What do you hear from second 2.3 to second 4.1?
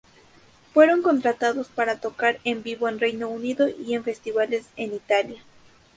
en vivo en Reino Unido y en